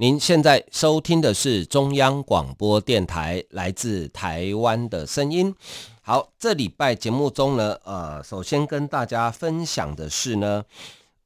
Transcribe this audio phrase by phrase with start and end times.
[0.00, 5.54] 您现在收听的是中央广播电台来自台湾的声音。
[6.00, 10.64] 好，这礼拜节目中呢，呃，首先跟大家分享的是呢，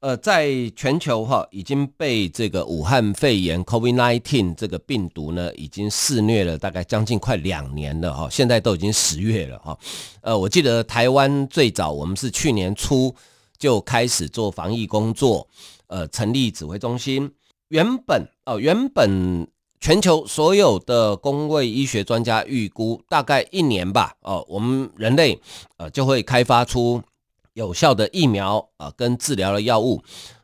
[0.01, 9.79] 呃，在全球哈已经被这个武汉肺炎 （COVID-19） 这个病毒呢，已经肆虐了大概将近快两年了哈，现在都已经十月了哈。
[10.19, 13.15] 呃，我记得台湾最早我们是去年初
[13.57, 15.47] 就开始做防疫工作，
[15.87, 17.31] 呃，成立指挥中心。
[17.75, 19.45] 原本哦，原本
[19.81, 25.37] 全球所有的公卫医学专家预估，大概一年吧，哦，我们人类
[25.75, 27.03] 呃就会开发出
[27.51, 30.01] 有效的疫苗啊，跟治疗的药物，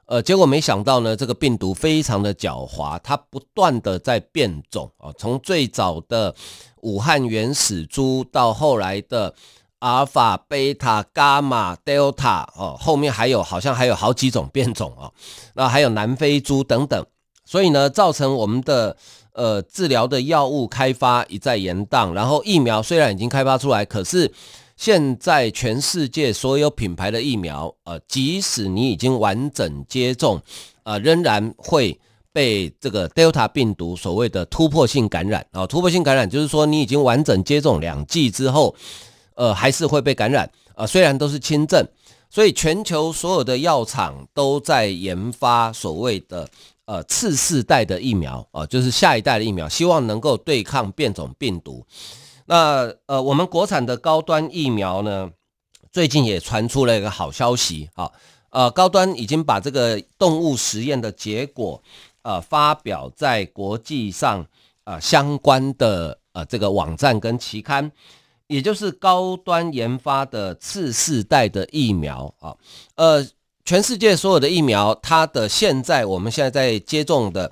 [0.08, 6.36] 呃，结果没想到呢，这个病毒非常的狡猾，它不断的在变种啊，从最早的
[6.82, 9.34] 武汉原始株到后来的
[9.80, 15.10] 阿尔法、贝塔、伽马、德尔塔，哦，后面还有好像还有好几种变种啊，
[15.54, 17.06] 那还有南非株等等。
[17.52, 18.96] 所以呢，造成我们的
[19.34, 24.32] 呃治疗的药物开发一再延宕，然后疫苗虽然已经开发出来，可是
[24.78, 30.42] 现在全世界所有品牌的疫苗，呃，即使你已经完整接种，
[30.84, 32.00] 呃，仍然会
[32.32, 38.74] 被这个 Delta 病毒所谓的突破性感染啊、突破性感染就是说你已经完整接种两剂之后，
[39.36, 40.88] 呃，还是会被感染啊、呃。
[40.88, 41.86] 虽然都是轻症，
[42.30, 46.48] 所以全球所有的药厂都在研发所谓的。
[46.92, 51.86] 呃，次世代的疫苗啊、就是下一代的疫苗，希望能够对抗变种病毒。
[52.48, 55.32] 那呃，我们国产的高端疫苗呢，
[55.90, 58.12] 最近也传出了一个好消息啊，
[58.50, 61.82] 呃，高端已经把这个动物实验的结果
[62.24, 64.46] 呃发表在国际上
[64.84, 67.90] 呃相关的呃这个网站跟期刊，
[68.48, 72.58] 也就是高端研发的次世代的疫苗啊，
[72.96, 73.26] 呃。
[73.72, 77.50] 全世界所有的疫苗，它的现在我们现在在接种的，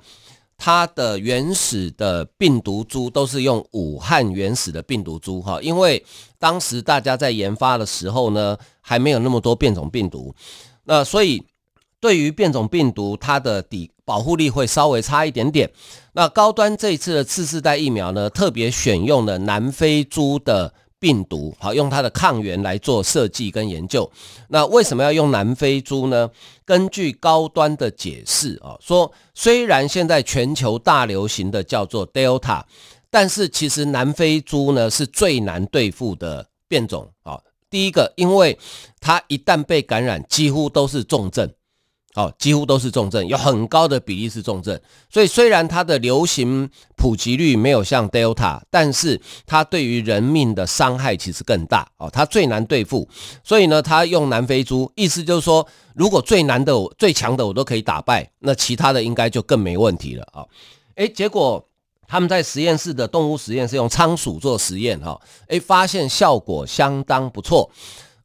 [0.58, 6.04] 它的原始的病毒株都是用武汉原始的病毒株哈，因为
[6.38, 10.34] 当时大家在研发的时候呢，还没有那么多变种病毒，
[10.84, 11.42] 那所以
[11.98, 15.70] 对于变种病毒，它的抵保护力会稍微差一点点。
[16.12, 20.74] 那高端这一次的次世代疫苗呢，特别选用了南非株的。
[21.00, 24.08] 病毒好，用它的抗原来做设计跟研究。
[24.48, 26.30] 那为什么要用南非株呢？
[26.64, 32.62] 根据高端的解释啊，说虽然现在全球大流行的叫做 Delta，
[33.10, 37.40] 但是其实南非株呢是最难对付的变种啊。
[37.70, 38.58] 第一个，因为
[39.00, 41.50] 它一旦被感染，几乎都是重症。
[42.14, 44.78] 哦，几乎都是重症，有很高的比例是重症。
[45.08, 51.88] 所以虽然它的流行普及率没有像 Delta，但是它对于人命的伤害其实更大。
[51.98, 53.08] 哦，它最难对付，
[53.44, 60.44] 所以呢，它用南非猪，意思就是说，如果最难的、最强的我都可以打败，那其他的应该就更没问题了啊。
[60.96, 61.64] 诶，结果
[62.08, 67.70] 他们在实验室的动物实验是用仓鼠做实验，哈，诶，发现效果相当不错。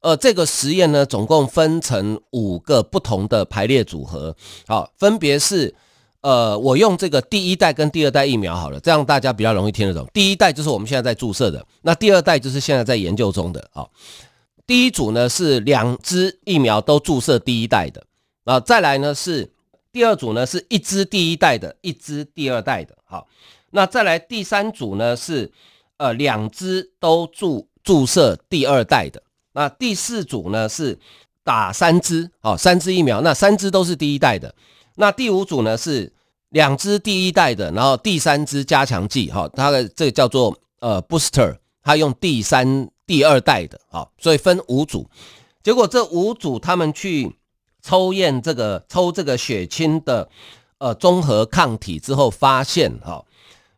[0.06, 4.36] 呃，这个实验呢，总共分成五个不同的排列组合，
[4.68, 5.74] 好，分别是，
[6.22, 10.08] 呃，我用这个第一代跟第二代疫苗好了，这样大家比较容易听得懂。
[10.14, 13.68] 第一代就是我们现在在注射的，那第二代就是现在在研究中的。
[13.74, 13.90] 好，
[14.68, 18.06] 第一组呢是两支疫苗都注射第一代的，
[18.44, 19.52] 啊，再来呢是
[19.92, 22.96] 第二组呢是一支第一代的，一支第二代的。
[23.06, 23.26] 好，
[23.72, 25.52] 那再来第三组呢是
[25.98, 29.24] 呃两支都注注射第二代的。
[29.56, 31.00] 那第四组呢是
[31.46, 34.54] 打三支，哦，三支疫苗，那三支都是第一代的。
[34.96, 36.12] 那第五组呢是
[36.50, 45.10] 两支第一代的，然后第三支加强剂，哈，它的这个叫做呃 booster，它用第三、第二代的，好，所以分五组。
[45.64, 47.34] 结果这五组他们去
[47.82, 50.30] 抽验这个抽这个血清的
[50.80, 53.24] 呃综合抗体之后，发现哈，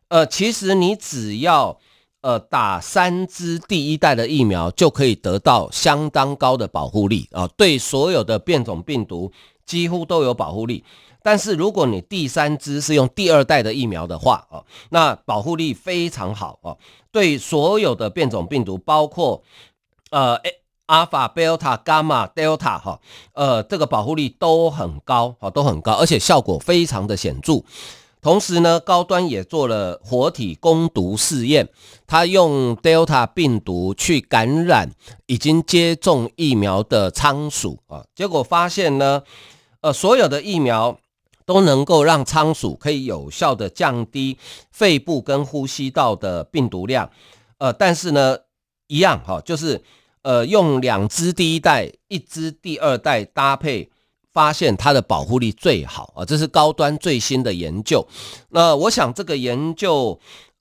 [0.08, 1.78] 呃，其实你只要。
[2.20, 9.30] 呃，打三支第一代的疫苗就可以得到相当高的保护力啊，对所有的变种病毒
[9.64, 10.84] 几乎都有保护力。
[11.22, 16.76] 但是如果你第三支是用第二代的疫苗的话啊，那保护力非常好啊，
[17.12, 19.42] 对所有的变种病毒，包括
[20.10, 20.40] 呃
[20.86, 23.00] 阿尔法、贝塔、伽马、德尔塔哈，
[23.34, 27.62] 呃，这个保护力都很高啊，都很高，而且效果非常的显著。
[28.20, 31.68] 同时呢，高端也做了活体攻毒试验，
[32.06, 34.90] 他用 Delta 病毒去感染
[35.26, 39.22] 已经接种疫苗的仓鼠啊，结果发现呢，
[39.80, 40.98] 呃，所有的疫苗
[41.46, 44.36] 都能够让仓鼠可以有效的降低
[44.70, 47.10] 肺部跟呼吸道的病毒量，
[47.58, 48.36] 呃，但是呢，
[48.88, 49.80] 一样哈，就是
[50.22, 53.88] 呃，用两只第一代，一只第二代搭配。
[54.32, 58.06] 发现它的保护力最好啊，这是高端最新的研究。
[58.50, 60.18] 那我想这个研究，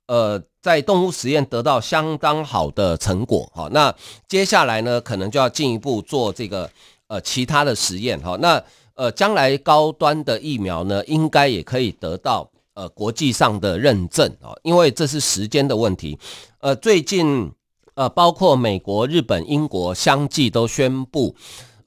[0.07, 3.69] 呃，在动物实验得到相当好的成果哈。
[3.71, 3.93] 那
[4.27, 6.69] 接下来呢，可能就要进一步做这个
[7.07, 8.37] 呃其他的实验哈。
[8.41, 8.61] 那
[8.95, 16.17] 呃，将来高端的疫苗呢，应该也可以得到呃国际上的认证啊，因为这是时间的问题。
[16.61, 17.51] 呃，最近
[17.93, 21.35] 呃，包括美国、日本、英国相继都宣布。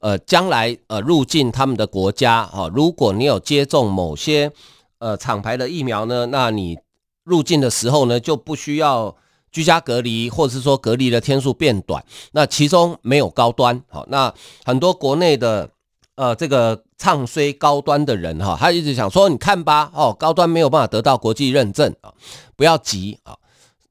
[0.01, 4.51] 呃，将来呃入境他们的国家哈，如果你有接种某些
[4.97, 6.79] 呃厂牌的疫苗呢，那你
[7.23, 9.15] 入境的时候呢就不需要
[9.51, 12.03] 居家隔离，或者是说隔离的天数变短。
[12.31, 14.33] 那其中没有高端，好，那
[14.65, 15.69] 很多国内的
[16.15, 22.11] 呃这个唱衰高端的人哈，他一直想说，你看吧，哦，高端没有办法得到国际认证啊，
[22.55, 23.37] 不要急啊，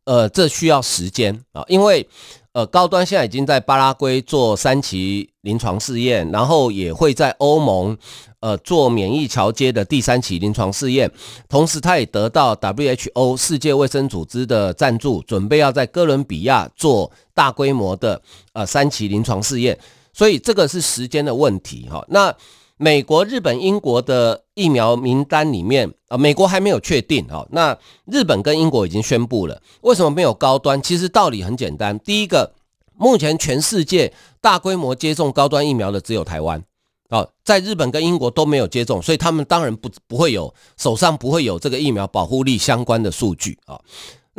[0.07, 2.09] 呃，这需要时间啊，因为。
[2.53, 7.97] 呃，高端现在已经在巴拉圭做三期临床试验，然后也会在欧盟
[8.41, 11.09] 呃做免疫桥接的第三期临床试验，
[11.49, 18.21] 同时他也得到 WHO 世界卫生组织的赞助，准备要在哥伦比亚做大规模的
[18.53, 19.79] 呃三期临床试验，
[20.13, 22.05] 所以这个是时间的问题哈。
[22.09, 22.35] 那
[22.83, 27.47] 美国、日本、英国的疫苗名单里面啊，美国还没有确定啊。
[27.51, 30.81] 那日本跟英国已经宣布了，为什么没有高端？
[30.81, 32.55] 其实道理很简单，第一个，
[32.97, 34.11] 目前全世界
[34.41, 36.65] 大规模接种高端疫苗的只有台湾
[37.11, 43.79] 啊，在日本跟英国都没有接种，所以他们当然不不会有手上不会有这个疫苗保护力相关的数据啊。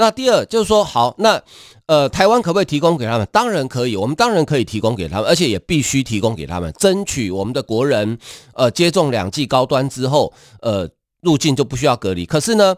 [0.02, 1.40] 那第二就是说，好，那
[1.86, 3.28] 呃，台湾可不可以提供给他们？
[3.32, 8.18] 当然可以，我们当然可以提供给他们，而且也必须提供给他们，争取我们的国人
[8.56, 10.90] 呃接种两剂高端之后，呃
[11.22, 12.26] 入境就不需要隔离。
[12.26, 12.76] 可是呢，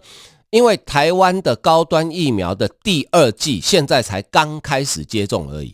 [0.50, 5.74] 因为台湾的高端疫苗的第二剂现在才刚开始接种而已，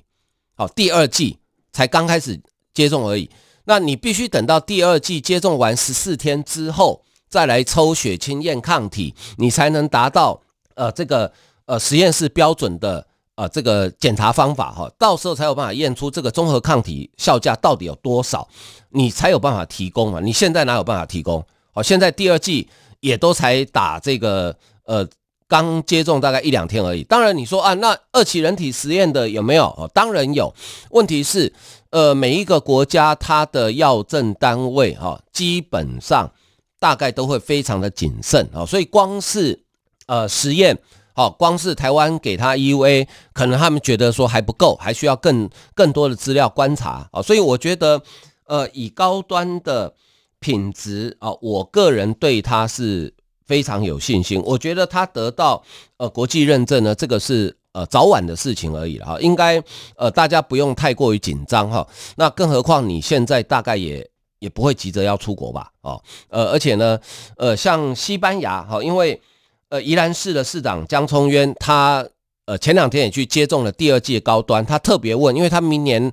[0.56, 1.40] 好，第二剂
[1.74, 2.40] 才刚开始
[2.76, 3.28] 接种而已，
[3.66, 10.44] 那你必须等到第二剂接种完十四天之后，再来抽血清验抗体，你才能达到。
[10.80, 11.30] 呃，这个
[11.66, 13.06] 呃实验室标准的
[13.36, 18.48] 呃这个检查方法哈，到时候才有办法验出这个综合抗体效价到底有多少，
[18.92, 20.22] 你才有办法提供嘛。
[20.22, 21.46] 你现在哪有办法提供？
[21.74, 22.70] 好，现在第二剂
[23.02, 24.56] 也都才打这个
[24.86, 25.06] 呃
[25.50, 27.04] 刚接种大概一两天而已。
[27.04, 29.66] 当然你说啊，那二期人体实验的有没有？
[29.66, 30.56] 哦，当然有。
[30.92, 31.52] 问题是
[31.90, 36.32] 呃每一个国家它的药证单位哈，基本上
[36.80, 39.66] 大概都会非常的谨慎啊，所以光是。
[40.10, 40.76] 呃，实验
[41.14, 48.02] 好，光是台湾给他 EUA，可能他们觉得说还不够，还需要更更多的资料观察啊，所以我觉得，
[48.46, 49.94] 呃，以高端的
[50.40, 53.14] 品质啊，我个人对它是
[53.46, 54.42] 非常有信心。
[54.44, 55.62] 我觉得它得到
[55.98, 59.62] 呃国际认证呢，这个是呃早晚的事情而已了哈，应该
[59.96, 61.86] 呃大家不用太过于紧张哈。
[62.16, 64.10] 那更何况你现在大概也
[64.40, 65.72] 也不会急着要出国吧？
[65.82, 67.00] 哦，呃，而且呢，
[67.38, 69.22] 呃，像西班牙哈，因为
[69.70, 72.04] 呃，宜兰市的市长江聪渊，他
[72.46, 74.66] 呃前两天也去接种了第二剂高端。
[74.66, 76.12] 他特别问，因为他明年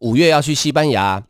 [0.00, 1.22] 五月要去西班牙，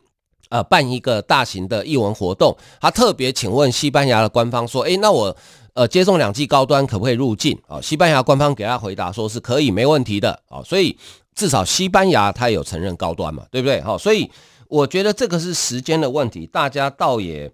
[0.49, 5.33] 呃，办一个大型的艺文活动，他特别请问西班牙的官方说，诶，那我
[5.73, 7.79] 呃接种两剂高端可不可以入境啊？
[7.79, 10.61] 西班牙官方给他回答说是可以，没问题的啊。
[10.65, 10.97] 所以
[11.33, 13.79] 至少西班牙他有承认高端嘛，对不对？
[13.79, 14.29] 好，所以
[14.67, 17.49] 我觉得这个是时间的问题，大家倒也。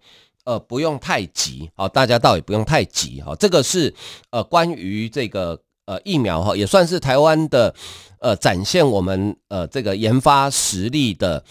[0.45, 3.91] 呃，不用太急，好，大家倒也不用太急，哈，这个是
[4.29, 7.73] 呃关于这个呃疫苗哈，也算是台湾的
[8.19, 11.43] 呃展现我们呃这个研发实力的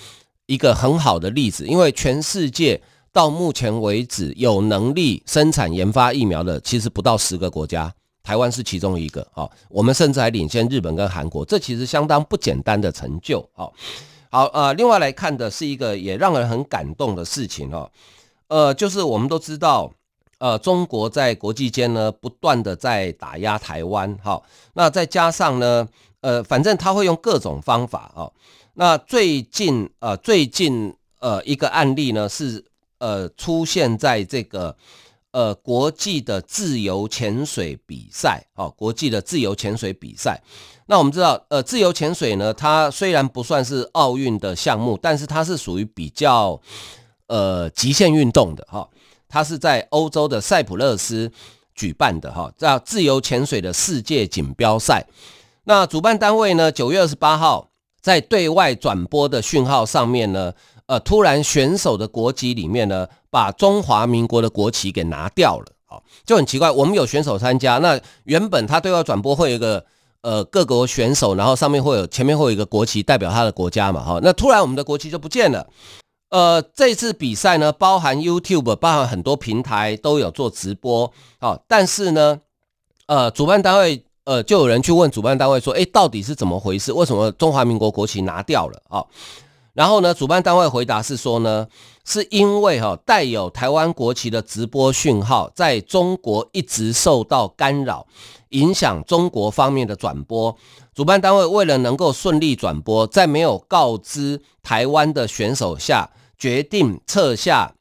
[0.47, 2.81] 一个很好的例子，因为全世界
[3.13, 13.73] 到目前为止有能力生产研发疫苗的，其实不到十个国家，台湾是其中一个，好，我们甚至还领先日本跟韩国，这其实相当不简单的成就，好，
[14.31, 17.91] 好，呃，另外来看的是一个也让人很感动的事情，哦。
[18.55, 19.93] 呃，就是我们都知道，
[20.39, 24.41] 呃，中国在国际间呢不断的在打压台湾，哈，
[24.75, 25.89] 那再加上呢，
[26.21, 28.31] 呃，反正他会用各种方法啊。
[28.75, 32.65] 那最近呃，最近呃一个案例呢是
[32.99, 34.77] 呃出现在这个
[35.33, 40.41] 呃国际的自由潜水比赛，哦，国际的自由潜水比赛。
[40.87, 46.61] 那我们知道，呃，自由潜水呢，它虽然不算是奥运的项目，但是它是属于比较。
[47.27, 48.89] 呃，极限运动的哈，
[49.29, 51.33] 它是在欧洲的塞浦路斯，
[51.75, 55.07] 举办的哈，叫自由潜水的世界锦标赛。
[55.65, 57.71] 那主办单位呢，九月二十八号
[58.03, 60.53] 在对外转播的讯号上面呢，
[60.87, 66.71] 呃，突然选手的国旗里面呢，把中华民国的国旗给拿掉了，好，就很奇怪。
[66.71, 69.83] 我们有选手参加，那原本他对外转播会有一个
[70.21, 75.67] 呃各国选手，然后上面会有前面会有一个国旗代表他的国家嘛，哈，那突然我们的国旗就不见了。
[76.35, 82.41] 呃，这次比赛呢，包含 YouTube，包含很多平台都有做直播，好，但是呢，
[83.07, 84.05] 呃，主办单位。
[84.25, 86.91] 呃，就有人去问主办单位说：“诶，到底是怎么回事？
[86.95, 89.05] 为什么中华民国国旗拿掉了啊？”
[89.75, 91.69] 然后呢，主办单位回答是说呢，
[92.07, 98.07] 是因为哈带有台湾国旗的直播讯号在中国一直受到干扰，
[98.49, 100.57] 影响中国方面的转播。
[100.95, 107.73] 主办单位为了能够顺利转播，在没有告知台湾的选手下，决定撤下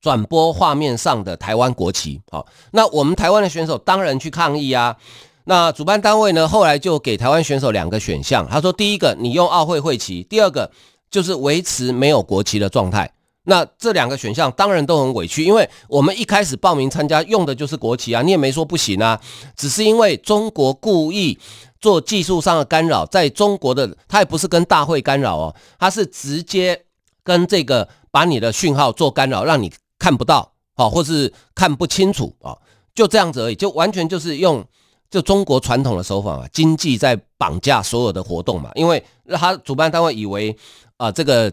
[0.00, 2.20] 转播画面上的台湾国旗。
[2.30, 4.96] 好，那我们台湾的选手当然去抗议啊。
[5.44, 8.46] 那主办单位呢，后来就给台湾选手两个选项。
[8.48, 10.70] 他说，第一个你用奥会会旗，第二个
[11.10, 13.12] 就是维持没有国旗的状态。
[13.44, 19.20] 那这两个选项当然都很委屈，因为我们一开始报名参加用的就是国旗啊，你也没说不行啊，
[19.56, 21.36] 只是因为中国故意
[21.80, 26.84] 做技术上的干扰，在中国的他也不是跟大会干扰哦，他是直接
[27.24, 32.56] 跟这个把你的讯号做干扰，让你看不到啊，或是看不清楚啊，
[32.94, 34.64] 就这样子而已，就完全就是用。
[35.10, 40.56] 就中国传统的手法嘛，经济在绑架所有的活动嘛，因为他主办单位以为
[40.96, 41.52] 啊、这个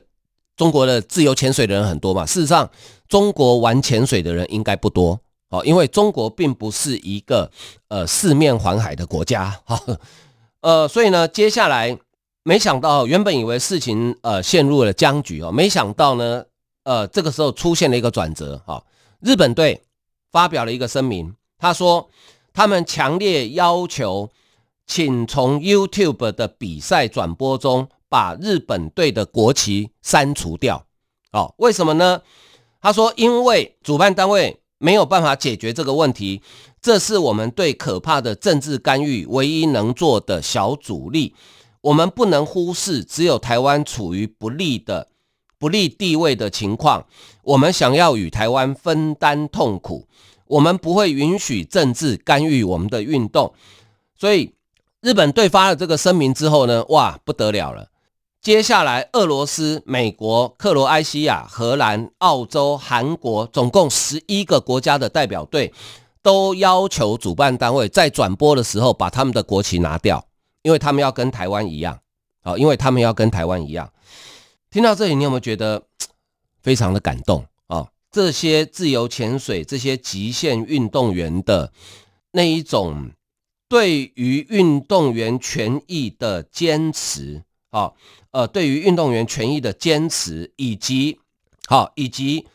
[0.55, 2.69] 中国的自由潜水的人很多嘛，事实上
[3.09, 7.51] 中国玩潜水的人应该不多哦，因为中国并不是一个
[7.89, 9.77] 呃四面环海的国家哈，
[10.61, 11.97] 呃，所以呢，接下来
[12.43, 16.43] 没想到，原本以为事情呃陷入了僵局哦，没想到呢，
[16.83, 18.83] 呃，这个时候出现了一个转折哈，
[19.21, 19.81] 日本队
[20.31, 22.09] 发表了一个声明，他说。
[22.51, 24.31] 他们强烈要求，
[24.85, 30.83] 请从 YouTube 的比赛转播中把日本队的国旗删除掉。
[31.31, 32.21] 哦，为什么呢？
[32.81, 36.41] 他说，因为主办单位没有办法解决这个问题，
[36.81, 41.35] 这是我们对可怕的政治干预唯一能做的小阻力。
[41.81, 45.07] 我们不能忽视，只有台湾处于不利的
[45.57, 47.05] 不利地位的情况，
[47.43, 50.07] 我们想要与台湾分担痛苦。
[50.47, 53.53] 我们不会允许政治干预我们的运动，
[54.17, 54.55] 所以
[54.99, 57.89] 日本对发了这个声明之后呢，哇，不得了了！
[58.41, 65.71] 接下来，俄罗斯、美国、克罗埃西亚、荷兰、澳洲、韩国，总共十一个国家的代表队
[66.23, 70.25] 都要求主办单位在转播的时候把他们的国旗拿掉，
[70.61, 71.99] 因为他们要跟台湾一样，
[72.41, 73.91] 好，因为他们要跟台湾一样。
[74.69, 75.87] 听到这里，你有没有觉得
[76.61, 77.89] 非常的感动啊？
[78.11, 81.71] 这些自由潜水、这些极限运动员的
[82.31, 83.11] 那一种
[83.67, 87.93] 对于运动员权益的坚持，啊，
[88.31, 91.19] 呃，对于运动员权益的坚持，以及
[91.67, 92.47] 好，以及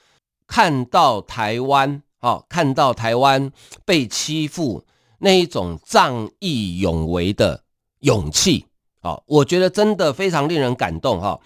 [0.46, 3.50] 看到台湾，好，看到台湾
[3.84, 4.84] 被欺负
[5.18, 7.63] 那一种仗义勇为的
[8.04, 8.66] 勇气，
[9.02, 11.40] 好，我觉得真的非常令人感动，哈，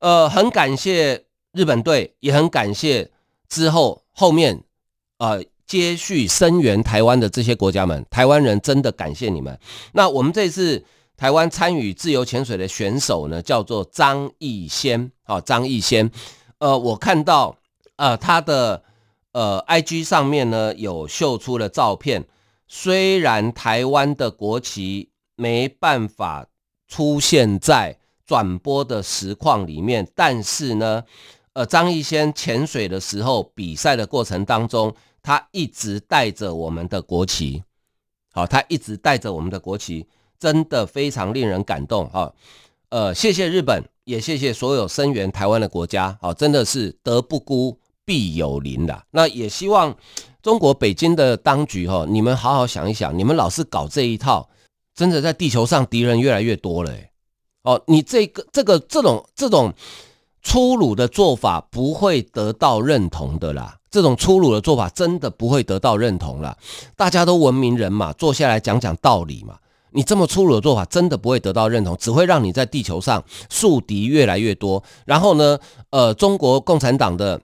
[0.00, 3.10] 呃，很感谢日本队，也很感谢。
[3.48, 4.62] 之后，后面，
[5.18, 9.58] 呃，接续声援台湾的这些国家们，台湾人真的感谢你们。
[9.92, 10.84] 那我们这次
[11.16, 16.08] 台湾参与自由潜水的选手呢，叫做张艺先，啊，张艺先，
[16.58, 17.56] 呃，我看到，
[17.96, 18.84] 呃，他的
[19.32, 22.24] 呃，IG 上面呢有秀出了照片，
[22.68, 26.46] 虽然台湾的国旗没办法
[26.86, 31.02] 出现在转播的实况里面，但是呢。
[31.52, 37.60] 呃，张艺先潜水的时候，比赛的过程当中，他一直带着我们的国旗，
[38.32, 40.06] 好，他一直带着我们的国旗，
[40.38, 42.32] 真的非常令人感动啊！
[42.90, 49.04] 呃，谢谢日本，也谢谢所有声援台湾的国家，好，真的是德不孤，必有邻啦。
[49.10, 49.96] 那也希望
[50.40, 54.48] 中国北京的当局哈，你们好好想一想，你们老是搞这一套，
[54.94, 56.92] 真的在地球上敌人越来越多了，
[57.62, 59.72] 哦，你这个这个这种这种。
[60.42, 66.56] 粗鲁的做法不会得到认同的啦，这种粗鲁的做法真的不会得到认同啦。
[66.96, 69.58] 大家都文明人嘛，坐下来讲讲道理嘛。
[69.90, 74.82] 你这么粗鲁的做法真的不会得到认同，只会让你在地球上树敌越来越多。
[75.04, 75.58] 然后呢，
[75.90, 77.38] 呃，中国共产党的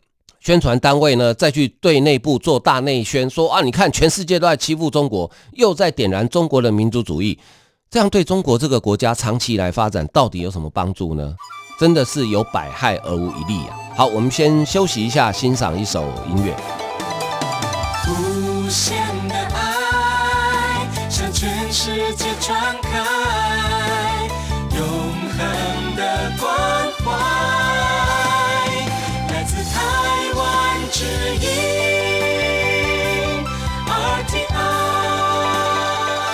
[0.47, 7.37] 宣传单位呢，再去对内部做大内宣，说啊，你看全世界都在欺负中国，又在点燃中国的民族主义，
[7.91, 11.35] 这样对中国这个国家长期以来发展到底有什么帮助呢？
[11.81, 13.75] 真的是有百害而无一利啊！
[13.97, 16.55] 好，我们先休息一下，欣赏一首音乐。
[18.07, 18.97] 无限
[19.29, 23.76] 的爱全世界传开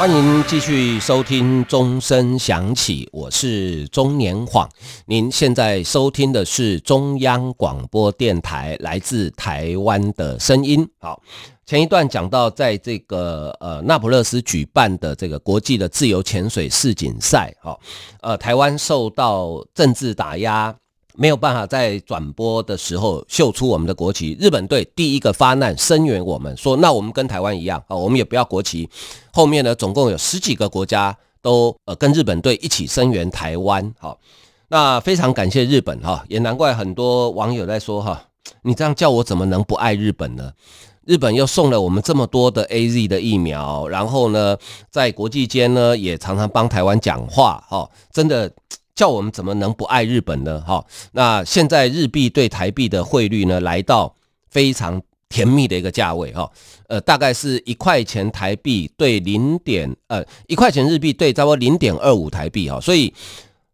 [0.02, 4.68] 欢迎继续收听钟声响起，我是钟年晃。
[5.06, 10.84] 您现在收听的是中央广播电台来自台湾的声音。
[10.98, 11.22] 好。
[11.64, 17.78] 前一段讲到，在这个呃那不勒斯举办的这个国际的自由潜水世锦赛，哈，
[18.20, 20.74] 呃，台湾受到政治打压，
[21.14, 24.36] 没有办法在转播的时候秀出我们的国旗。
[24.40, 28.88] 日本队第一个发难声援我们，说那我们跟台湾一样啊，我们也不要国旗。
[29.32, 34.18] 后面呢，总共有十几个国家都呃跟日本队一起声援台湾，好，
[34.68, 38.24] 那非常感谢日本哈，也难怪很多网友在说哈，
[38.62, 40.52] 你这样叫我怎么能不爱日本呢？
[41.04, 44.56] 日本又送了我们这么多的 AZ 的疫苗，然后呢，
[44.88, 48.48] 在国际间呢也常常帮台湾讲话，哈，真的
[49.02, 50.60] 叫我们怎么能不爱日本呢？
[50.60, 54.14] 哈，那现在日币对台币的汇率呢，来到
[54.48, 56.48] 非常甜蜜的一个价位，哈，
[56.86, 63.12] 呃，大概是一块钱台币对零点，呃，一块钱日币对差不多零点二五台币，哈，所以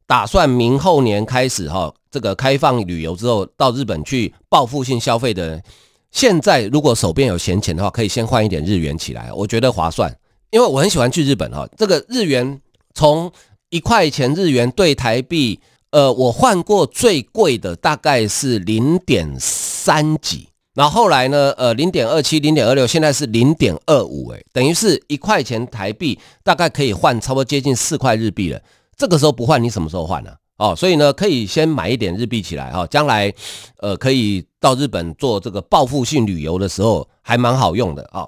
[0.06, 5.62] 打算明后年开始，哈，这个开放旅游之后到日本去报复性消费的人。
[6.10, 10.10] 现在如果手边有闲钱的话，可以先换一点日元起来，我觉得划算。
[10.50, 12.58] 因为我很喜欢去日本哈，这个日元
[12.94, 13.30] 从
[13.70, 15.60] 一块钱日元兑台币，
[15.90, 28.60] 呃，我换过最贵的大概是零点三几，然后后来呢，呃，零点二七、零点二六，现在是零点二五，哎，等于是一块钱台币大概可以换差不多接近四块日币了。
[28.96, 30.30] 这个时候不换，你什么时候换呢？
[30.56, 33.32] 哦，所以呢，可以先买一点日币起来哈，将来，
[33.76, 38.26] 呃，可以到日本做这个报复性旅游的时候，还蛮好用的啊。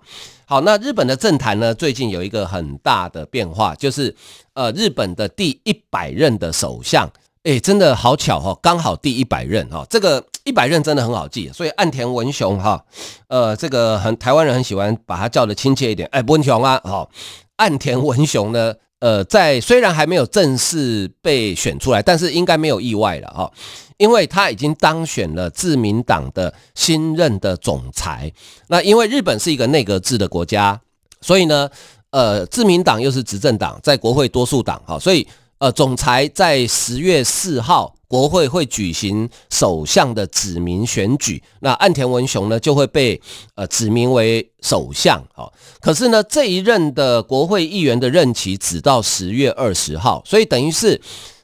[0.50, 4.12] 好，那日本的政坛呢，最近有一个很大的变化，就是
[4.54, 7.09] 呃，日本的第一百任的首相，
[7.44, 12.85] 哎，真的好巧哦，刚好第一百任哈，这个一百任真的很好记，所以岸田文雄哈，
[13.29, 17.09] 呃，这个很台湾人很喜欢把他叫的亲切一点，哎，文雄啊，哈，
[17.55, 18.75] 岸田文雄呢。
[19.01, 23.51] 呃，在虽然还没有正式被选出来，但是应该没有意外了哈，
[23.97, 28.33] 因为他已经当选了自民党的新任的总裁。
[28.69, 30.81] 那因为日本是一个内阁制的国家，
[31.21, 31.69] 所以呢，
[32.11, 35.27] 呃，自民党又是执政党，在国会多数党哈，所以
[35.59, 37.95] 呃，总裁在十月四号。
[38.11, 43.23] 国会会举行首相的指名选举，那岸田文雄呢就会被
[43.55, 45.23] 呃指名为首相。
[45.33, 51.01] 好，可是呢这一任的国会议员的任期只到十月二十号，所以等于是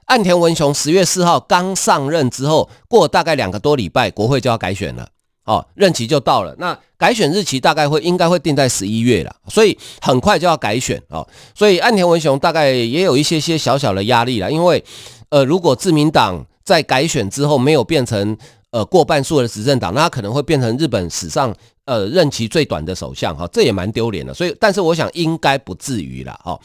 [0.07, 5.09] 岸田文雄十月四号刚上任之后，过大概两个多礼拜，国会就要改选了，
[5.45, 6.53] 好，任期就到了。
[6.59, 11.25] 那改选日期大概会应该会定在十一月了，所以很快就要改选啊，
[11.55, 14.83] 所以岸田文雄大概也有一些些小小的压力了，因为
[15.29, 18.37] 呃如果自民党在改选之后没有变成
[18.73, 24.35] 呃过半数的执政党，那他可能会变成日本史上呃任期最短的首相哈，这也蛮丢脸的。
[24.35, 26.61] 所以，但是我想应该不至于了哈。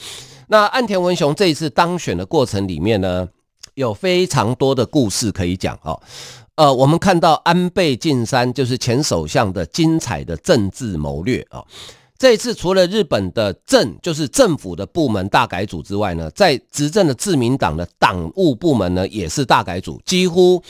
[0.48, 3.30] 那岸田文雄这一次当选的过程里面呢，
[3.76, 5.98] 有非常多的故事可以讲哈。
[6.56, 11.64] 呃，我们看到安倍晋三就是前首相的精彩的政治谋略啊。
[12.22, 20.62] 这一次除了日本的政，就是政府的部门大改组之外呢，在执政的自民党的党务部门呢也是大改组，几乎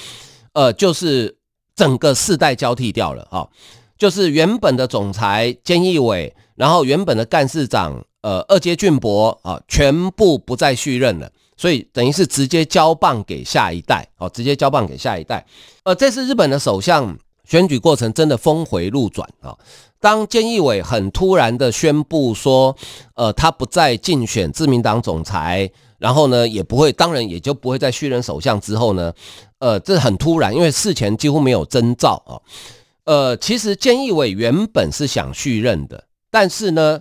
[0.53, 1.35] 呃就是
[1.75, 3.49] 整个世代交替掉了哈，
[3.97, 15.45] 就是原本的总裁菅义伟，然后原本的干事长呃二阶俊博啊，全部不再续任了，所以等于是直接交棒给下一代哦，直接交棒给下一代。
[15.83, 19.53] 呃，这次日本的首相选举过程真的峰回路转啊。
[20.01, 22.75] 当菅义伟很突然的宣布说，
[23.13, 29.13] 呃，他不再竞选自民党总裁，然后呢，也不会，当然也就不会再续任首相之后呢，
[29.59, 32.41] 呃，这很突然，因为事前几乎没有征兆啊。
[33.05, 36.99] 呃，其实菅义伟原本是想续任的，但是呢，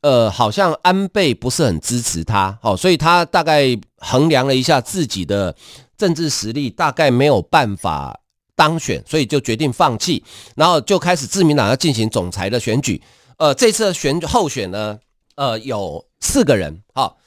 [0.00, 5.54] 呃，好像安倍不是很支持他，哦，所以他大概衡量了一下自己的
[5.98, 8.20] 政治实力，大概没有办法。
[8.58, 10.24] 当选，所以就决定放弃，
[10.56, 13.00] 然后就开始自民党要进行总裁的选举。
[13.36, 14.98] 呃，这次选候选呢，
[15.36, 17.18] 呃，有四个人，好，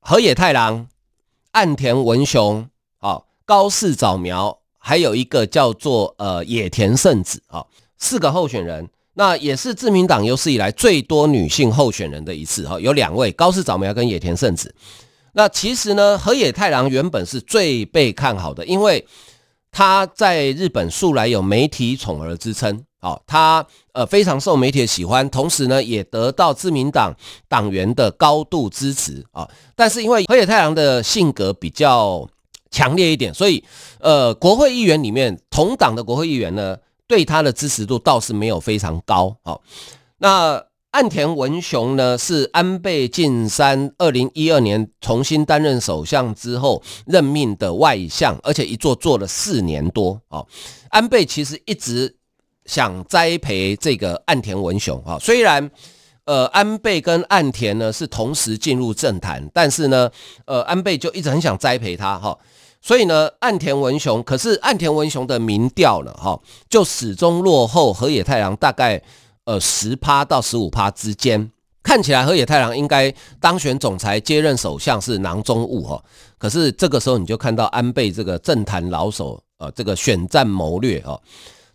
[0.00, 0.88] 河野太郎、
[1.52, 14.74] 岸田文雄、好，高市早苗，还有一个叫做呃野田圣子，好，四个候选人，那也是自民党有史以来最多女性候选人的一次，哈，有两位高市早苗跟野田圣子。
[15.34, 19.06] 那其实呢，河野太郎原本是最被看好的，因为。
[19.72, 27.14] 他在日本素来有媒体宠儿之称好，他呃非常受媒体的喜欢，同时呢也得到自民党
[27.48, 29.48] 党员的高度支持啊。
[29.74, 32.28] 但是因为河野太郎的性格比较
[32.70, 33.64] 强烈一点，所以
[34.00, 39.34] 呃国会议员里面同党的国会议员呢对他的支持度倒是没有非常高。
[39.42, 39.62] 好，
[40.18, 50.20] 那岸田文雄呢是安倍晋三二零一二年重新担任首相之后任命的外相，而且一做做了四年多。
[50.28, 50.46] 好，
[50.90, 52.16] 安倍其实一直。
[52.66, 55.68] 想栽培这个岸田文雄啊，虽然
[56.24, 60.08] 呃安倍跟岸田呢是同时进入政坛，但是呢
[60.44, 62.38] 呃安倍就一直很想栽培他哈，
[62.80, 69.02] 所以呢岸田文雄，可是岸田文雄的民调呢哈，就始终落后河野太郎大概
[69.50, 71.50] 呃十趴到十五趴之间，
[71.82, 76.00] 看起来河野太郎应该当选总裁接任首相是囊中物哈，
[76.38, 81.20] 可是这个时候你就看到安倍这个政坛老手呃这个选战谋略哈。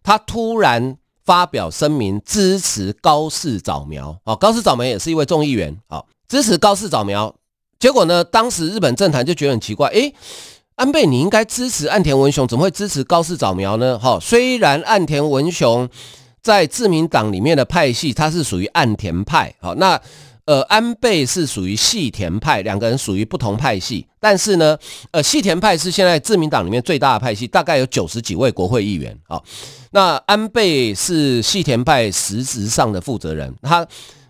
[0.01, 7.35] 他突然发表声明支持高市早苗，哦，高市早苗也是一位众议员，哦，支持高市早苗。
[7.77, 10.13] 结果呢，当时日本政坛就觉得很奇怪，诶，
[10.75, 13.99] 安倍你应该支持岸田文雄，怎么会支持高市早苗呢？
[13.99, 15.89] 哈，虽然岸田文雄
[16.45, 19.99] 在自民党里面的派系，他是属于岸田派，好，那。
[20.45, 24.77] 呃，安倍是属于细田派，两个人属于不同派系，但是呢，
[25.09, 29.43] 呃，细田派是现在自民党里面最大的派系，大概有九十几位国会议员好。
[29.89, 33.87] 那安倍是细田派实质上的负责人，他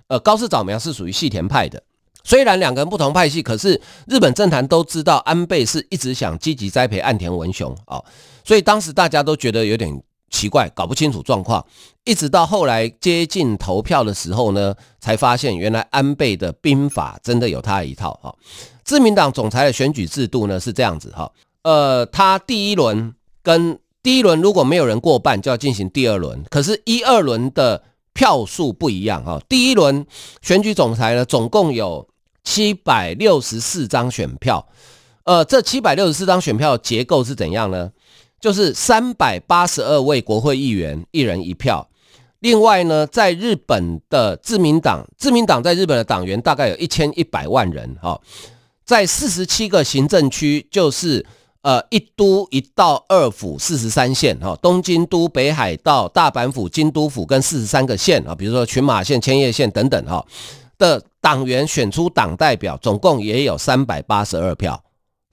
[0.08, 1.84] 呃高市早苗是属于细田派的。
[2.24, 8.02] 虽然两个人不同派系，可是日本政坛都知道安倍是一直想积极栽培岸田文雄啊，
[8.46, 10.02] 所以当时大家都觉得有点。
[10.36, 11.66] 奇怪，搞不清楚状况，
[12.04, 18.36] 一直到后来接近投票的时候呢，才发现原来安倍的兵法真的有他一套哈。
[18.84, 21.32] 自民党总裁的选举制度呢是这样子哈，
[21.64, 27.82] 呃，他第一轮跟第一轮如果没有人过半，就要进行第二轮，可是，一二轮的
[28.14, 29.42] 票数不一样哈。
[29.48, 30.06] 第一轮
[30.42, 32.08] 选举总裁呢，总共有
[32.44, 34.68] 七百六十四张选票，
[35.24, 37.90] 呃，这七百六十四张选票结构是怎样呢？
[38.46, 41.90] 就是三百八十二位国会议员，一人一票。
[42.42, 48.22] 另外呢，在日本的自民党，自民党在日本的党员大概有一千一百万人哈，
[48.86, 51.26] 在四十七个行政区，就是
[51.64, 60.24] 呃一都一道二府四十三县哈，东京都、北海道、大阪府、京都府跟四十三个县啊，比如说群马县、千叶县等等哈
[60.78, 64.80] 的党员选出党代表，总共也有三百八十二票。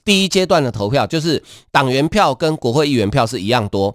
[0.04, 3.94] 第一阶段的投票就是党员票跟国会议员票是一样多，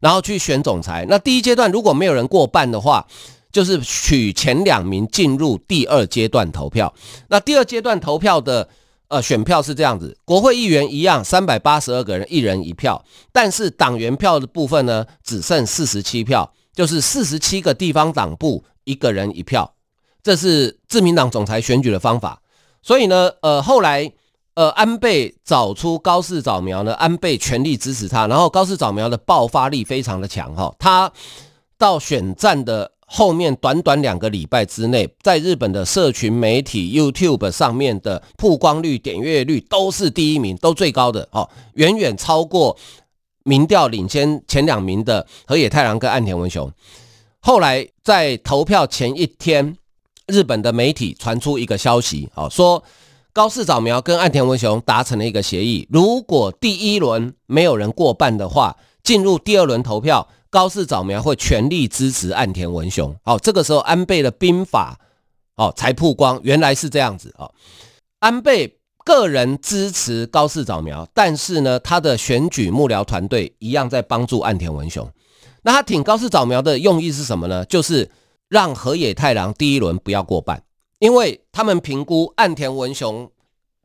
[0.00, 1.04] 然后去选总裁。
[1.08, 3.06] 那第一阶段如果没有人过半的话，
[3.52, 6.92] 就是取前两名进入第二阶段投票。
[7.28, 8.66] 那第二阶段投票的
[9.08, 19.74] 呃选票是这样子：国会议员一样三百八十二个人，一人一票，但是党员票的部分呢只剩四十七票，就是四十七个地方党部一个人一票。
[20.22, 22.40] 这是自民党总裁选举的方法。
[22.82, 24.10] 所以呢，呃后来。
[24.54, 31.10] 呃，安倍找出高市早苗呢，安倍全力支持他，然后高市早苗的爆发力非常的强哈，他
[31.78, 42.76] 到选战的后面短短两个礼拜之内，在日本的社群媒体 YouTube 上面的曝光率、点阅率都是第一名，都最高的哦，远远超过
[43.44, 46.70] 民调领先前两名的河野太郎跟岸田文雄。
[47.40, 49.78] 后来在投票前一天，
[50.26, 52.84] 日本的媒体传出一个消息，哦，说。
[53.34, 63.16] 高市早苗跟岸田文雄达成了一个协议，如果第一轮没有人过半的话，进入第二轮投票，高市早苗会全力支持岸田文雄。
[63.22, 64.98] 好，这个时候安倍的兵法
[65.56, 67.50] 哦才曝光，原来是这样子哦。
[68.18, 75.10] 安倍个人支持高市早苗，但是呢，他的选举幕僚团队一样在帮助岸田文雄。
[75.62, 77.64] 那他挺高市早苗的用意是什么呢？
[77.64, 78.10] 就是
[78.50, 80.62] 让河野太郎第一轮不要过半。
[81.02, 83.28] 因为他们评估岸田文雄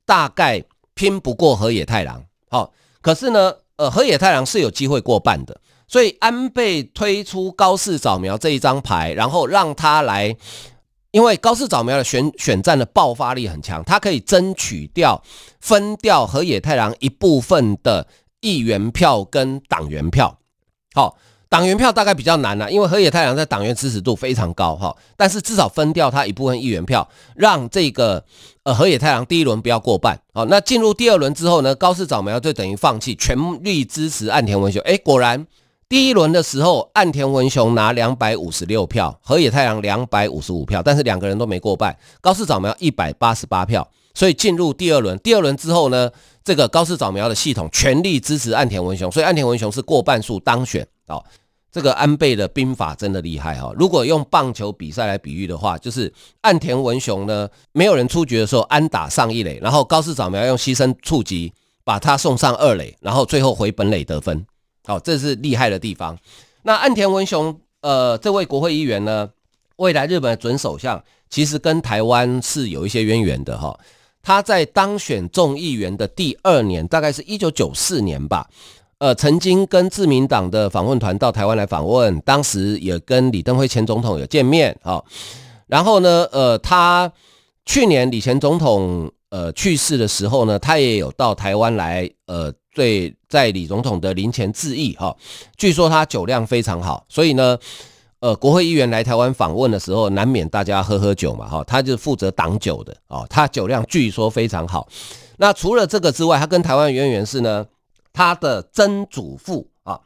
[0.06, 10.38] 大概拼不过河野太郎，好，可是呢，呃，河野太郎是有机会过半的，所以安倍推出高市早苗这一张牌，然后让他来，
[11.10, 15.24] 因为高市早苗的选选战的爆发力很强，他可以争取掉
[15.60, 18.06] 分掉河野太郎一部分的
[18.42, 20.38] 议员票跟党员票，
[20.94, 21.18] 好。
[21.50, 28.24] 党员票大概比较难了，因为河野太郎在党员支持度非常高哈，但是至少分掉他一部分议员票，让这个
[28.64, 30.20] 呃河野太郎第一轮不要过半。
[30.34, 34.82] 好，那进入第二轮之后呢，高市早苗就等于放弃，全力支持岸田文雄。
[34.82, 35.48] 诶，果然
[35.88, 41.96] 第一轮的时候，岸田文雄拿两百五十六票，河野太郎两百五十五票，但是两个人都没过半。
[42.20, 45.18] 高市早苗一百八十八票，所以进入第二轮。
[45.20, 46.12] 第二轮之后呢，
[46.44, 50.86] 这个高市早苗的系统全力支持岸田文雄，所以岸田文雄是过半数当选。
[51.08, 51.26] 好，
[51.72, 53.74] 这个安倍的兵法真的厉害哈。
[53.78, 64.46] 如果用棒球比赛来比喻的话，就是岸田文雄呢，没有人出局的时候，安打上一垒，然后高市早苗用牺牲触击把他送上二垒，然后最后回本垒得分。
[64.86, 66.18] 好，这是厉害的地方。
[66.64, 69.30] 那岸田文雄，呃，这位国会议员呢，
[69.78, 73.80] 未来日本的准首相，其实跟台湾是有一些渊源的哈。
[74.22, 78.50] 他在当选众议员的第二年，大概是一九九四年吧，
[79.00, 85.02] 呃，曾经跟自民党的访问团到台湾来访问，当时也跟李登辉前总统有见面啊。
[85.68, 87.12] 然后呢，呃，他
[87.66, 95.16] 去年李前总统呃去世的时候呢，他也有到台湾来，呃，对，在李总统的灵前致意哈。
[95.58, 97.58] 据说他酒量非常好，所以呢。
[98.20, 104.88] 呃，国会议员来台湾访问的时候，难免大家喝喝酒嘛，哈，他就负责挡酒的哦，他酒量据说非常好。
[105.38, 107.64] 那除了这个之外，他跟台湾渊源是呢，
[108.18, 110.02] 他的曾祖父啊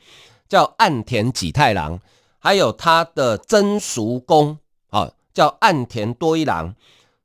[0.50, 1.98] 叫岸田吉太郎，
[2.40, 4.58] 还有他的曾叔公
[4.90, 6.76] 啊叫岸田多一郎，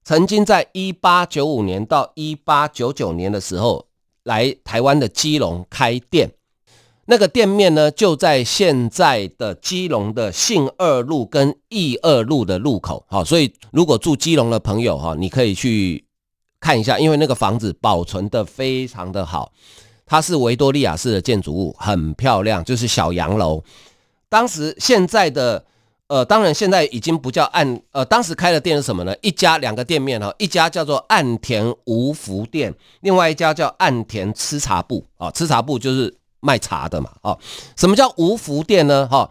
[0.05, 3.87] 曾经在一八九五年到一八九九年的时候
[4.23, 6.31] 来台湾的基隆开店。
[7.07, 16.05] 那个店面呢，就在现在的基隆的信二路跟义二路的路口，好，所以如果住基隆的朋友哈，你可以去
[16.61, 19.53] 看一下，因为那个房子保存得非常的好，
[20.07, 23.63] 它是维多利亚式的建筑物，很漂亮，就是小洋楼。
[24.29, 25.63] 当时现在的
[26.07, 29.15] 呃，当然现在已经不叫岸，呃，当时开的店是什么呢？
[29.21, 36.17] 一家两个店面哈，一家叫做岸田无福店，另外一家叫岸田吃茶部啊，吃茶部就是。
[36.39, 37.37] 卖茶的嘛，哦，
[37.77, 39.09] 什么叫无福店呢？
[39.09, 39.29] 哈，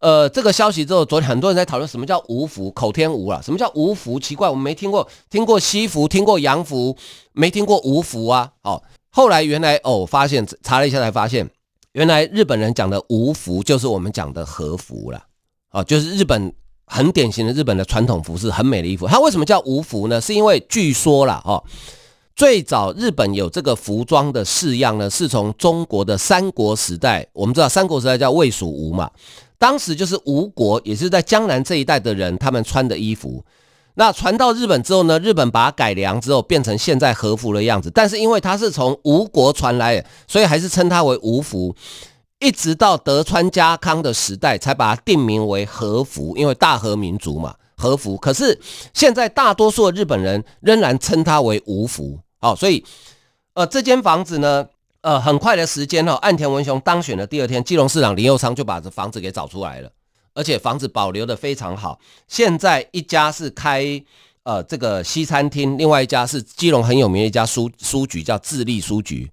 [0.00, 4.20] 呃，这个消息之后，昨天很多人在讨论什么叫无福，口天无啊，什么叫无福？
[4.20, 6.94] 奇怪，我们没听过，听过西福，听过洋服，
[7.32, 8.52] 没听过无福啊。
[8.62, 8.82] 哦，
[9.18, 11.50] 后来原来哦，发现查了一下才发现，
[11.90, 15.20] 原来日本人讲的吴福就是我们讲的和服了，
[15.72, 16.52] 哦，就是日本
[16.86, 19.08] 很典型的日本的传统服饰，很美的衣服。
[19.08, 20.20] 它为什么叫吴福呢？
[20.20, 21.64] 是因为据说啦，哦。
[22.36, 27.26] 最早日本有这个服装的式样呢，是从中国的三国时代。
[27.32, 29.10] 我们知道三国时代叫魏蜀吴嘛，
[29.58, 33.44] 当时就是吴国，也是在江南这一带的人，他们穿的衣服。
[33.98, 37.90] 那传到日本之后呢，日本把它改良之后，变成现在和服的样子。
[37.92, 41.74] 但是因为它是从吴国传来的，所以还是称它为吴服。
[42.38, 48.16] 一直到德川家康的时代，才把它定名为和服，因为大和民族嘛，和服。
[48.16, 48.56] 可是
[48.94, 52.20] 现在大多数的日本人仍然称它为吴服。
[52.38, 52.84] 好，所以，
[53.54, 54.64] 呃，这间房子呢，
[55.00, 59.90] 呃，很快的时间哈，岸田文雄当选的第二天，基隆市长林佑昌就把这房子给找出来了，
[60.38, 61.98] 而且房子保留的非常好。
[62.28, 64.00] 现在一家是开
[64.44, 69.28] 呃这个西餐厅，另外一家是基隆很有名的一家书书局，叫智利书局。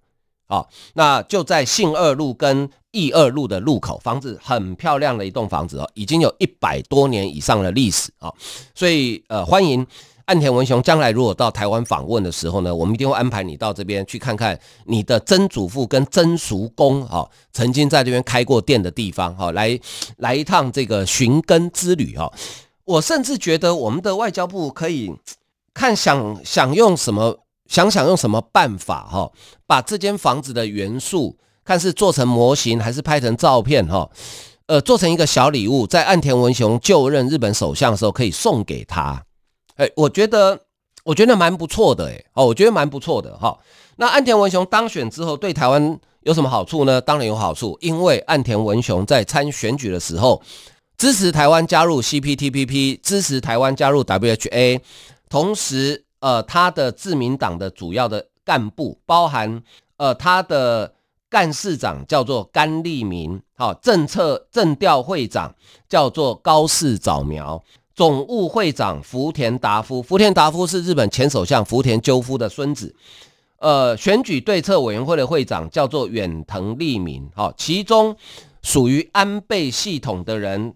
[0.48, 8.34] 好，那就在信二路跟义二路的路口，房子很漂亮的一栋房子哦，已经有一百多年以上的历史啊，
[8.74, 9.86] 所以呃，欢迎。
[10.26, 19.80] 岸田文雄将来如果到台湾访问的时候呢，我们一定会安排你到这边去看看你的曾祖父跟曾叔公哈，曾经在这边开过店的地方哈，来
[20.18, 22.32] 来一趟这个寻根之旅哈。
[22.86, 25.14] 我甚至觉得我们的外交部可以
[25.74, 29.32] 看想想用什么，想想用什么办法哈，
[29.68, 34.10] 把这间房子的元素看是做成模型还是拍成照片哈，
[34.66, 39.25] 呃，做成一个小礼物，在岸田文雄就任日本首相的时候可以送给他。
[39.76, 40.60] 哎，我觉得
[41.04, 43.58] 我觉得蛮不错的，哎，哦，我觉得蛮不错的哈。
[43.98, 47.00] 那岸田文雄当选之后，对台湾有什么好处呢？
[47.00, 50.42] 当然有好处，因为岸田文雄在参选举的时候，
[50.98, 54.80] 支持台湾加入 CPTPP，支持台湾加入 WHA，
[55.30, 59.62] 同时，呃，他的自民党的主要的干部，包含
[59.98, 60.94] 呃他的
[61.30, 65.54] 干事长叫做甘利明，好，政策政调会长
[65.88, 67.62] 叫做高市早苗。
[67.96, 72.94] 总务会长福田达夫，福田达夫是日本前首相福田赳夫的孙子。
[73.60, 77.30] 呃，选举对策委员会的会长叫做远藤利明。
[77.36, 78.18] 哦，其中
[78.62, 80.74] 属于安倍系统的人，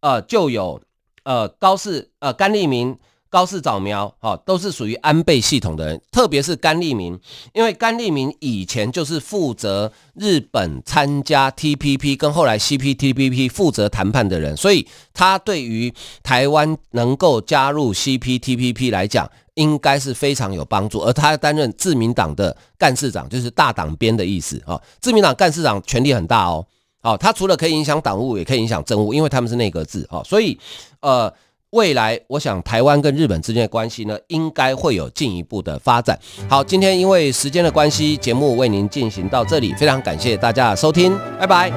[0.00, 0.80] 呃，就有
[1.24, 2.96] 呃高市呃甘利明。
[3.32, 7.18] 高市早苗，哈，都是属于安倍系统的人，特别是甘利明，
[7.54, 15.90] 因为甘利明以前就是负责日本参加 TPP 跟后来 CPTPP 负责谈判的人，所以他对于
[16.22, 21.00] 台湾能够加入 CPTPP 来讲，应该是非常有帮助。
[21.00, 26.66] 而他担任自民党的干事长，就是大党编的意思，哈，自民党干事长权力很大哦，
[27.00, 30.58] 好，他除了可以影响党务，也可以影响政务，因为他们是内阁制，哈，所以，
[31.00, 31.32] 呃。
[31.72, 36.18] 未来，我想台湾跟日本之间的关系呢，应该会有进一步的发展。
[36.46, 41.72] 好，今天因为时间的关系，节目为您进行到这里，非常感谢大家的收听，拜拜。